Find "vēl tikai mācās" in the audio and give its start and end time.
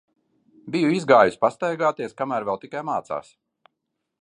2.49-3.31